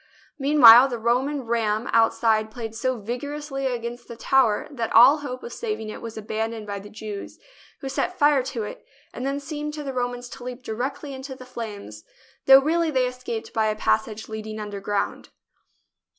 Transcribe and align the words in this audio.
Mean 0.39 0.61
while 0.61 0.87
the 0.87 0.97
Roman 0.97 1.43
ram 1.43 1.87
outside 1.93 2.49
played 2.49 2.73
so 2.73 2.97
vigorously 2.97 3.67
against 3.67 4.07
the 4.07 4.15
tower 4.15 4.67
that 4.71 4.91
all 4.93 5.17
hope 5.19 5.43
of 5.43 5.53
saving 5.53 5.89
it 5.89 6.01
was 6.01 6.17
abandoned 6.17 6.65
by 6.65 6.79
the 6.79 6.89
Jews, 6.89 7.37
who 7.81 7.87
set 7.87 8.17
fire 8.17 8.41
to 8.45 8.63
it 8.63 8.83
and 9.13 9.27
then 9.27 9.39
seemed 9.39 9.75
to 9.75 9.83
the 9.83 9.93
Romans 9.93 10.27
to 10.29 10.43
leap 10.43 10.63
directly 10.63 11.13
into 11.13 11.35
the 11.35 11.45
flames, 11.45 12.03
though 12.47 12.59
really 12.63 12.89
they 12.89 13.05
escaped 13.05 13.53
by 13.53 13.67
a 13.67 13.75
passage 13.75 14.27
leading 14.27 14.59
underground. 14.59 15.29